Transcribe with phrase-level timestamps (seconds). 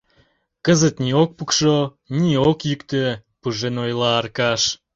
[0.65, 1.75] —Кызыт ни ок пукшо,
[2.19, 3.05] ни ок йӱктӧ,—
[3.41, 4.61] пужен ойла Аркаш.